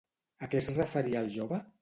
[0.47, 1.63] A què es referia el jove?